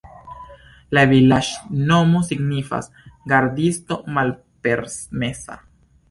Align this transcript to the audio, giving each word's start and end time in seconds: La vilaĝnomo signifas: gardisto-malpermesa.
La 0.97 1.01
vilaĝnomo 1.09 2.21
signifas: 2.29 2.89
gardisto-malpermesa. 3.33 5.59